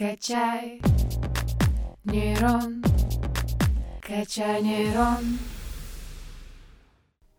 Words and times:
Качай 0.00 0.80
нейрон, 2.04 2.82
качай 4.00 4.62
нейрон. 4.62 5.38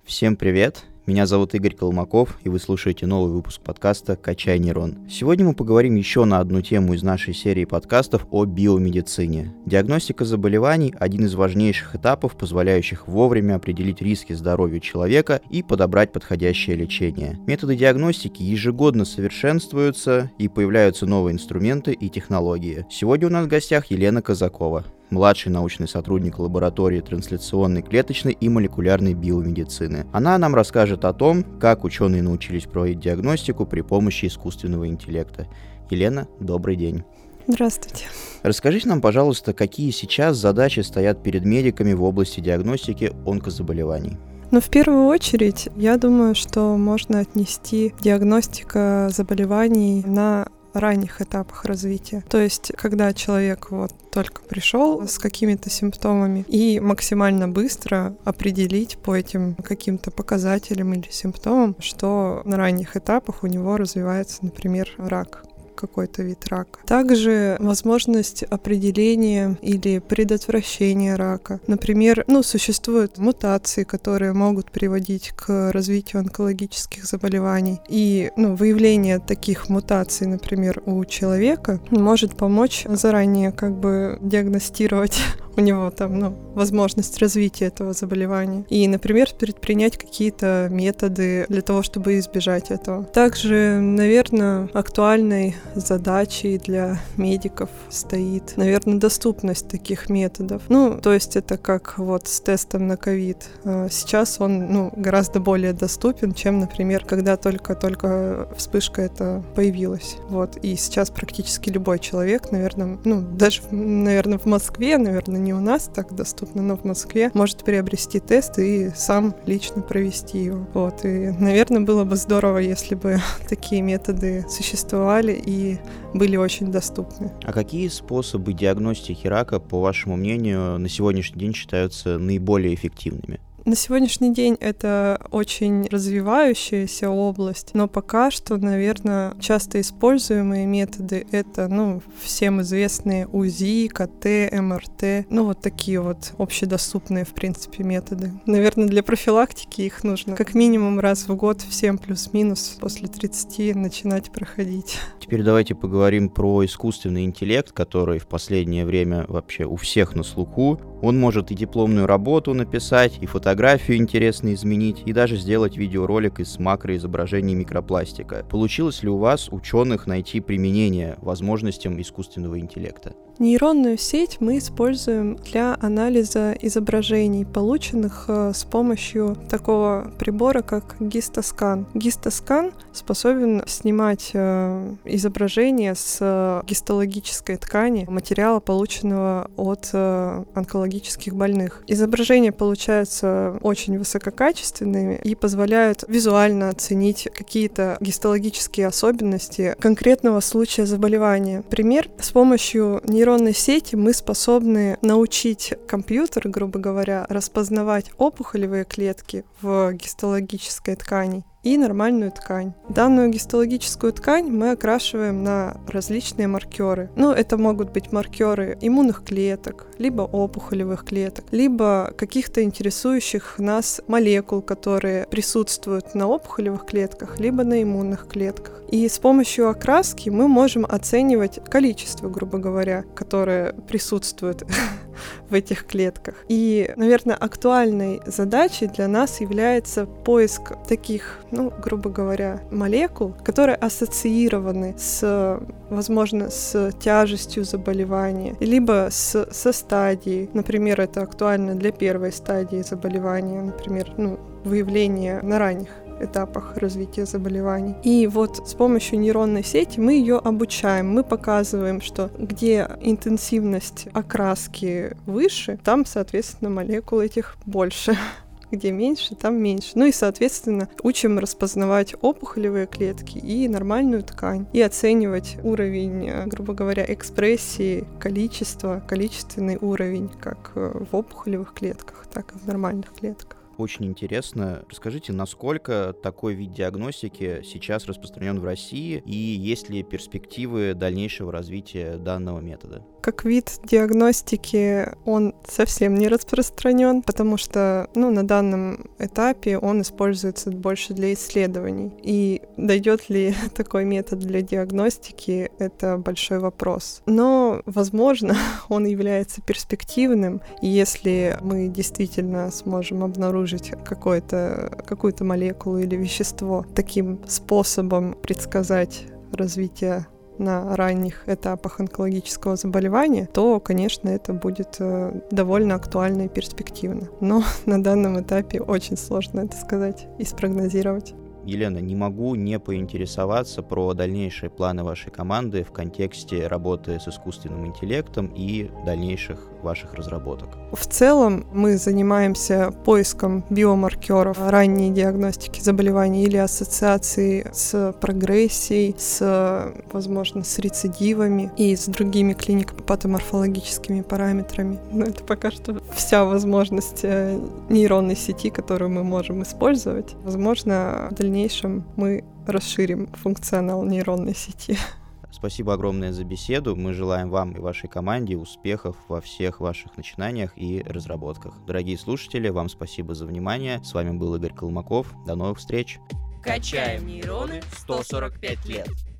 Всем 0.03 0.35
привет! 0.35 0.85
Меня 1.11 1.25
зовут 1.25 1.53
Игорь 1.53 1.75
Колмаков, 1.75 2.39
и 2.45 2.47
вы 2.47 2.57
слушаете 2.57 3.05
новый 3.05 3.33
выпуск 3.33 3.59
подкаста 3.59 4.15
«Качай 4.15 4.59
нейрон». 4.59 5.09
Сегодня 5.09 5.45
мы 5.45 5.53
поговорим 5.53 5.95
еще 5.95 6.23
на 6.23 6.39
одну 6.39 6.61
тему 6.61 6.93
из 6.93 7.03
нашей 7.03 7.33
серии 7.33 7.65
подкастов 7.65 8.25
о 8.31 8.45
биомедицине. 8.45 9.53
Диагностика 9.65 10.23
заболеваний– 10.23 10.95
один 11.01 11.25
из 11.25 11.35
важнейших 11.35 11.97
этапов, 11.97 12.37
позволяющих 12.37 13.09
вовремя 13.09 13.55
определить 13.55 14.01
риски 14.01 14.31
здоровью 14.31 14.79
человека 14.79 15.41
и 15.49 15.63
подобрать 15.63 16.13
подходящее 16.13 16.77
лечение. 16.77 17.37
Методы 17.45 17.75
диагностики 17.75 18.41
ежегодно 18.41 19.03
совершенствуются, 19.03 20.31
и 20.37 20.47
появляются 20.47 21.05
новые 21.05 21.33
инструменты 21.33 21.91
и 21.91 22.07
технологии. 22.07 22.85
Сегодня 22.89 23.27
у 23.27 23.31
нас 23.31 23.47
в 23.47 23.49
гостях 23.49 23.87
Елена 23.91 24.21
Казакова, 24.21 24.85
младший 25.11 25.51
научный 25.51 25.87
сотрудник 25.87 26.39
лаборатории 26.39 27.01
трансляционной 27.01 27.83
клеточной 27.83 28.31
и 28.31 28.49
молекулярной 28.49 29.13
биомедицины. 29.13 30.07
Она 30.11 30.37
нам 30.37 30.55
расскажет 30.55 31.05
о 31.05 31.13
том, 31.13 31.43
как 31.59 31.83
ученые 31.83 32.23
научились 32.23 32.65
проводить 32.65 33.01
диагностику 33.01 33.65
при 33.65 33.81
помощи 33.81 34.25
искусственного 34.25 34.87
интеллекта. 34.87 35.47
Елена, 35.89 36.27
добрый 36.39 36.75
день. 36.75 37.03
Здравствуйте. 37.47 38.05
Расскажите 38.43 38.87
нам, 38.87 39.01
пожалуйста, 39.01 39.53
какие 39.53 39.91
сейчас 39.91 40.37
задачи 40.37 40.79
стоят 40.79 41.21
перед 41.21 41.43
медиками 41.43 41.93
в 41.93 42.03
области 42.03 42.39
диагностики 42.39 43.11
онкозаболеваний? 43.25 44.17
Ну, 44.51 44.59
в 44.59 44.69
первую 44.69 45.05
очередь, 45.05 45.69
я 45.77 45.97
думаю, 45.97 46.35
что 46.35 46.75
можно 46.75 47.19
отнести 47.19 47.93
диагностика 48.01 49.09
заболеваний 49.09 50.03
на 50.05 50.47
ранних 50.73 51.21
этапах 51.21 51.65
развития. 51.65 52.23
То 52.29 52.39
есть, 52.39 52.71
когда 52.75 53.13
человек 53.13 53.71
вот 53.71 53.91
только 54.11 54.41
пришел 54.41 55.07
с 55.07 55.17
какими-то 55.17 55.69
симптомами 55.69 56.45
и 56.47 56.79
максимально 56.79 57.47
быстро 57.47 58.15
определить 58.23 58.97
по 58.97 59.15
этим 59.15 59.55
каким-то 59.55 60.11
показателям 60.11 60.93
или 60.93 61.07
симптомам, 61.09 61.75
что 61.79 62.41
на 62.45 62.57
ранних 62.57 62.97
этапах 62.97 63.43
у 63.43 63.47
него 63.47 63.77
развивается, 63.77 64.39
например, 64.41 64.93
рак 64.97 65.43
какой-то 65.81 66.23
вид 66.23 66.47
рака. 66.47 66.79
Также 66.85 67.57
возможность 67.59 68.43
определения 68.43 69.57
или 69.61 69.99
предотвращения 69.99 71.15
рака. 71.15 71.59
Например, 71.67 72.23
ну, 72.27 72.43
существуют 72.43 73.17
мутации, 73.17 73.83
которые 73.83 74.33
могут 74.33 74.71
приводить 74.71 75.31
к 75.35 75.71
развитию 75.71 76.19
онкологических 76.19 77.05
заболеваний. 77.05 77.79
И 77.89 78.31
ну, 78.37 78.55
выявление 78.55 79.19
таких 79.19 79.69
мутаций, 79.69 80.27
например, 80.27 80.83
у 80.85 81.03
человека 81.05 81.79
может 81.89 82.37
помочь 82.37 82.85
заранее 82.87 83.51
как 83.51 83.75
бы 83.75 84.19
диагностировать 84.21 85.19
у 85.57 85.61
него 85.61 85.89
там, 85.91 86.19
ну, 86.19 86.35
возможность 86.55 87.17
развития 87.19 87.65
этого 87.65 87.93
заболевания. 87.93 88.65
И, 88.69 88.87
например, 88.87 89.29
предпринять 89.37 89.97
какие-то 89.97 90.67
методы 90.71 91.45
для 91.49 91.61
того, 91.61 91.83
чтобы 91.83 92.19
избежать 92.19 92.71
этого. 92.71 93.03
Также, 93.03 93.79
наверное, 93.81 94.69
актуальной 94.73 95.55
задачей 95.75 96.57
для 96.57 96.99
медиков 97.17 97.69
стоит, 97.89 98.57
наверное, 98.57 98.97
доступность 98.97 99.67
таких 99.67 100.09
методов. 100.09 100.63
Ну, 100.69 100.99
то 101.01 101.13
есть 101.13 101.35
это 101.35 101.57
как 101.57 101.97
вот 101.97 102.27
с 102.27 102.39
тестом 102.39 102.87
на 102.87 102.97
ковид. 102.97 103.49
А 103.63 103.87
сейчас 103.89 104.39
он, 104.39 104.71
ну, 104.71 104.91
гораздо 104.95 105.39
более 105.39 105.73
доступен, 105.73 106.33
чем, 106.33 106.59
например, 106.59 107.05
когда 107.05 107.37
только-только 107.37 108.47
вспышка 108.55 109.01
это 109.01 109.43
появилась. 109.55 110.17
Вот. 110.29 110.57
И 110.57 110.75
сейчас 110.75 111.09
практически 111.09 111.69
любой 111.69 111.99
человек, 111.99 112.51
наверное, 112.51 112.97
ну, 113.03 113.21
даже, 113.21 113.61
наверное, 113.71 114.37
в 114.37 114.45
Москве, 114.45 114.97
наверное, 114.97 115.40
не 115.41 115.53
у 115.53 115.59
нас 115.59 115.89
так 115.93 116.13
доступно, 116.15 116.61
но 116.61 116.77
в 116.77 116.83
Москве 116.83 117.31
может 117.33 117.63
приобрести 117.63 118.19
тест 118.19 118.59
и 118.59 118.91
сам 118.95 119.35
лично 119.45 119.81
провести 119.81 120.43
его. 120.43 120.67
Вот. 120.73 121.05
И, 121.05 121.31
наверное, 121.39 121.81
было 121.81 122.03
бы 122.03 122.15
здорово, 122.15 122.59
если 122.59 122.95
бы 122.95 123.19
такие 123.49 123.81
методы 123.81 124.45
существовали 124.49 125.33
и 125.33 125.79
были 126.13 126.37
очень 126.37 126.71
доступны. 126.71 127.31
А 127.43 127.53
какие 127.53 127.87
способы 127.87 128.53
диагностики 128.53 129.27
рака, 129.27 129.59
по 129.59 129.79
вашему 129.79 130.15
мнению, 130.15 130.77
на 130.77 130.89
сегодняшний 130.89 131.39
день 131.39 131.53
считаются 131.53 132.17
наиболее 132.17 132.73
эффективными? 132.73 133.39
На 133.63 133.75
сегодняшний 133.75 134.33
день 134.33 134.57
это 134.59 135.21
очень 135.29 135.87
развивающаяся 135.87 137.11
область, 137.11 137.75
но 137.75 137.87
пока 137.87 138.31
что, 138.31 138.57
наверное, 138.57 139.35
часто 139.39 139.79
используемые 139.81 140.65
методы— 140.65 141.27
это, 141.31 141.67
ну, 141.67 142.01
всем 142.23 142.61
известные 142.61 143.27
УЗИ, 143.27 143.87
КТ, 143.87 144.51
МРТ, 144.51 145.27
ну, 145.29 145.45
вот 145.45 145.61
такие 145.61 146.01
вот 146.01 146.33
общедоступные, 146.39 147.23
в 147.23 147.35
принципе, 147.35 147.83
методы. 147.83 148.31
Наверное, 148.47 148.87
для 148.87 149.03
профилактики 149.03 149.81
их 149.81 150.03
нужно 150.03 150.35
как 150.35 150.55
минимум 150.55 150.99
раз 150.99 151.27
в 151.27 151.35
год 151.35 151.61
всем 151.61 151.99
плюс-минус 151.99 152.77
после 152.81 153.07
30 153.09 153.75
начинать 153.75 154.31
проходить. 154.31 154.97
Теперь 155.19 155.43
давайте 155.43 155.75
поговорим 155.75 156.29
про 156.29 156.65
искусственный 156.65 157.25
интеллект, 157.25 157.71
который 157.71 158.17
в 158.17 158.27
последнее 158.27 158.85
время 158.85 159.25
вообще 159.27 159.65
у 159.65 159.75
всех 159.75 160.15
на 160.15 160.23
слуху. 160.23 160.81
Он 161.01 161.19
может 161.19 161.51
и 161.51 161.55
дипломную 161.55 162.05
работу 162.05 162.53
написать, 162.53 163.17
и 163.21 163.25
фотографию 163.25 163.97
интересно 163.97 164.53
изменить, 164.53 165.01
и 165.05 165.13
даже 165.13 165.35
сделать 165.35 165.75
видеоролик 165.75 166.39
из 166.39 166.59
макроизображений 166.59 167.55
микропластика. 167.55 168.45
Получилось 168.47 169.01
ли 169.01 169.09
у 169.09 169.17
вас, 169.17 169.49
ученых, 169.49 170.05
найти 170.05 170.39
применение 170.39 171.17
возможностям 171.21 171.99
искусственного 171.99 172.59
интеллекта? 172.59 173.13
Нейронную 173.39 173.97
сеть 173.97 174.37
мы 174.39 174.59
используем 174.59 175.35
для 175.37 175.75
анализа 175.81 176.53
изображений, 176.61 177.45
полученных 177.45 178.25
э, 178.27 178.51
с 178.53 178.63
помощью 178.65 179.35
такого 179.49 180.11
прибора, 180.19 180.61
как 180.61 180.95
гистоскан. 180.99 181.87
Гистоскан 181.93 182.71
способен 182.93 183.63
снимать 183.65 184.31
э, 184.33 184.95
изображение 185.05 185.95
с 185.95 186.17
э, 186.19 186.61
гистологической 186.67 187.57
ткани 187.57 188.05
материала, 188.07 188.59
полученного 188.59 189.49
от 189.57 189.89
онкологических 189.93 191.33
больных. 191.35 191.83
Изображения 191.87 192.51
получаются 192.51 193.57
очень 193.61 193.97
высококачественными 193.97 195.19
и 195.23 195.35
позволяют 195.35 196.03
визуально 196.07 196.69
оценить 196.69 197.27
какие-то 197.33 197.97
гистологические 197.99 198.87
особенности 198.87 199.75
конкретного 199.79 200.39
случая 200.41 200.85
заболевания. 200.85 201.63
Пример 201.69 202.09
с 202.19 202.31
помощью 202.31 203.01
нейронной 203.05 203.20
нейронной 203.21 203.53
сети 203.53 203.95
мы 203.95 204.13
способны 204.13 204.97
научить 205.03 205.75
компьютер, 205.87 206.49
грубо 206.49 206.79
говоря, 206.79 207.27
распознавать 207.29 208.11
опухолевые 208.17 208.83
клетки 208.83 209.45
в 209.61 209.93
гистологической 209.93 210.95
ткани 210.95 211.45
и 211.63 211.77
нормальную 211.77 212.31
ткань. 212.31 212.73
Данную 212.89 213.29
гистологическую 213.29 214.13
ткань 214.13 214.49
мы 214.49 214.71
окрашиваем 214.71 215.43
на 215.43 215.77
различные 215.87 216.47
маркеры. 216.47 217.09
Ну, 217.15 217.31
это 217.31 217.57
могут 217.57 217.91
быть 217.91 218.11
маркеры 218.11 218.77
иммунных 218.81 219.23
клеток, 219.23 219.87
либо 219.97 220.23
опухолевых 220.23 221.05
клеток, 221.05 221.45
либо 221.51 222.13
каких-то 222.17 222.63
интересующих 222.63 223.59
нас 223.59 224.01
молекул, 224.07 224.61
которые 224.61 225.27
присутствуют 225.27 226.15
на 226.15 226.27
опухолевых 226.27 226.85
клетках, 226.85 227.39
либо 227.39 227.63
на 227.63 227.83
иммунных 227.83 228.27
клетках. 228.27 228.81
И 228.89 229.07
с 229.07 229.19
помощью 229.19 229.69
окраски 229.69 230.29
мы 230.29 230.47
можем 230.47 230.85
оценивать 230.85 231.63
количество, 231.69 232.27
грубо 232.27 232.57
говоря, 232.57 233.05
которое 233.15 233.73
присутствует 233.73 234.63
в 235.49 235.53
этих 235.53 235.85
клетках. 235.85 236.35
И, 236.47 236.91
наверное, 236.95 237.35
актуальной 237.35 238.21
задачей 238.25 238.87
для 238.87 239.07
нас 239.07 239.41
является 239.41 240.05
поиск 240.05 240.73
таких, 240.87 241.39
ну, 241.51 241.71
грубо 241.83 242.09
говоря, 242.09 242.61
молекул, 242.71 243.33
которые 243.43 243.75
ассоциированы 243.75 244.95
с, 244.97 245.59
возможно, 245.89 246.49
с 246.49 246.91
тяжестью 246.99 247.63
заболевания, 247.63 248.55
либо 248.59 249.07
с, 249.09 249.47
со 249.51 249.71
стадией. 249.71 250.49
Например, 250.53 251.01
это 251.01 251.21
актуально 251.21 251.75
для 251.75 251.91
первой 251.91 252.31
стадии 252.31 252.81
заболевания, 252.81 253.61
например, 253.61 254.13
ну, 254.17 254.39
выявление 254.63 255.39
на 255.41 255.59
ранних 255.59 255.89
этапах 256.23 256.77
развития 256.77 257.25
заболеваний. 257.25 257.95
И 258.03 258.27
вот 258.27 258.67
с 258.67 258.73
помощью 258.73 259.19
нейронной 259.19 259.63
сети 259.63 259.99
мы 259.99 260.13
ее 260.13 260.37
обучаем, 260.37 261.09
мы 261.09 261.23
показываем, 261.23 262.01
что 262.01 262.29
где 262.37 262.87
интенсивность 263.01 264.07
окраски 264.13 265.15
выше, 265.25 265.79
там, 265.83 266.05
соответственно, 266.05 266.69
молекул 266.69 267.19
этих 267.19 267.57
больше 267.65 268.17
где 268.71 268.91
меньше, 268.91 269.35
там 269.35 269.61
меньше. 269.61 269.91
Ну 269.95 270.05
и, 270.05 270.11
соответственно, 270.11 270.89
учим 271.03 271.37
распознавать 271.37 272.15
опухолевые 272.21 272.87
клетки 272.87 273.37
и 273.37 273.67
нормальную 273.67 274.23
ткань, 274.23 274.65
и 274.73 274.81
оценивать 274.81 275.57
уровень, 275.63 276.29
э, 276.29 276.45
грубо 276.47 276.73
говоря, 276.73 277.05
экспрессии, 277.07 278.05
количество, 278.19 279.03
количественный 279.07 279.77
уровень, 279.79 280.29
как 280.39 280.71
э, 280.75 281.03
в 281.11 281.15
опухолевых 281.15 281.73
клетках, 281.73 282.25
так 282.33 282.55
и 282.55 282.57
в 282.57 282.65
нормальных 282.65 283.13
клетках. 283.13 283.60
Очень 283.77 284.05
интересно. 284.05 284.83
Расскажите, 284.89 285.33
насколько 285.33 286.13
такой 286.21 286.53
вид 286.53 286.73
диагностики 286.73 287.61
сейчас 287.63 288.05
распространен 288.05 288.59
в 288.59 288.65
России 288.65 289.23
и 289.25 289.35
есть 289.35 289.89
ли 289.89 290.03
перспективы 290.03 290.93
дальнейшего 290.93 291.51
развития 291.51 292.17
данного 292.17 292.59
метода? 292.59 293.05
Как 293.21 293.45
вид 293.45 293.79
диагностики 293.83 295.09
он 295.25 295.53
совсем 295.67 296.15
не 296.15 296.27
распространен, 296.27 297.21
потому 297.21 297.57
что 297.57 298.09
ну, 298.15 298.31
на 298.31 298.43
данном 298.43 299.11
этапе 299.19 299.77
он 299.77 300.01
используется 300.01 300.71
больше 300.71 301.13
для 301.13 301.33
исследований. 301.33 302.11
И 302.23 302.61
дойдет 302.77 303.29
ли 303.29 303.53
такой 303.75 304.05
метод 304.05 304.39
для 304.39 304.61
диагностики, 304.61 305.71
это 305.77 306.17
большой 306.17 306.59
вопрос. 306.59 307.21
Но, 307.27 307.81
возможно, 307.85 308.55
он 308.89 309.05
является 309.05 309.61
перспективным, 309.61 310.61
если 310.81 311.57
мы 311.61 311.87
действительно 311.87 312.71
сможем 312.71 313.23
обнаружить 313.23 313.91
какую-то 314.03 315.43
молекулу 315.43 315.99
или 315.99 316.15
вещество 316.15 316.85
таким 316.95 317.39
способом 317.47 318.35
предсказать 318.41 319.25
развитие 319.53 320.25
на 320.57 320.95
ранних 320.95 321.47
этапах 321.47 321.99
онкологического 321.99 322.75
заболевания, 322.75 323.47
то, 323.51 323.79
конечно, 323.79 324.29
это 324.29 324.53
будет 324.53 324.97
э, 324.99 325.41
довольно 325.51 325.95
актуально 325.95 326.43
и 326.43 326.49
перспективно. 326.49 327.29
Но 327.39 327.63
на 327.85 328.01
данном 328.01 328.39
этапе 328.41 328.81
очень 328.81 329.17
сложно 329.17 329.61
это 329.61 329.75
сказать 329.75 330.27
и 330.37 330.45
спрогнозировать. 330.45 331.33
Елена, 331.63 331.99
не 331.99 332.15
могу 332.15 332.55
не 332.55 332.79
поинтересоваться 332.79 333.83
про 333.83 334.13
дальнейшие 334.13 334.69
планы 334.69 335.03
вашей 335.03 335.31
команды 335.31 335.83
в 335.83 335.91
контексте 335.91 336.67
работы 336.67 337.19
с 337.19 337.27
искусственным 337.27 337.85
интеллектом 337.85 338.47
и 338.55 338.89
дальнейших 339.05 339.70
ваших 339.83 340.13
разработок. 340.13 340.69
В 340.91 341.05
целом 341.05 341.65
мы 341.71 341.97
занимаемся 341.97 342.91
поиском 343.05 343.63
биомаркеров 343.69 344.57
ранней 344.59 345.11
диагностики 345.11 345.81
заболеваний 345.81 346.43
или 346.43 346.57
ассоциации 346.57 347.69
с 347.71 348.13
прогрессией, 348.19 349.15
с, 349.17 349.93
возможно, 350.11 350.63
с 350.63 350.79
рецидивами 350.79 351.71
и 351.77 351.95
с 351.95 352.05
другими 352.05 352.53
клинико-патоморфологическими 352.53 354.21
параметрами. 354.21 354.99
Но 355.11 355.25
это 355.25 355.43
пока 355.43 355.71
что 355.71 356.01
вся 356.13 356.45
возможность 356.45 357.21
э, 357.23 357.59
нейронной 357.89 358.35
сети, 358.35 358.69
которую 358.69 359.09
мы 359.09 359.23
можем 359.23 359.63
использовать. 359.63 360.35
Возможно, 360.43 361.29
в 361.31 361.35
дальнейшем 361.35 362.05
мы 362.15 362.43
расширим 362.67 363.27
функционал 363.33 364.03
нейронной 364.03 364.55
сети. 364.55 364.97
Спасибо 365.51 365.93
огромное 365.93 366.31
за 366.31 366.43
беседу. 366.43 366.95
Мы 366.95 367.13
желаем 367.13 367.49
вам 367.49 367.71
и 367.73 367.79
вашей 367.79 368.09
команде 368.09 368.57
успехов 368.57 369.17
во 369.27 369.41
всех 369.41 369.79
ваших 369.79 370.17
начинаниях 370.17 370.71
и 370.75 371.03
разработках. 371.03 371.75
Дорогие 371.85 372.17
слушатели, 372.17 372.69
вам 372.69 372.89
спасибо 372.89 373.35
за 373.35 373.45
внимание. 373.45 374.01
С 374.03 374.13
вами 374.13 374.31
был 374.31 374.55
Игорь 374.55 374.73
Колмаков. 374.73 375.27
До 375.45 375.55
новых 375.55 375.79
встреч. 375.79 376.19
Качаем 376.63 377.27
нейроны 377.27 377.81
145 377.99 378.85
лет. 378.85 379.30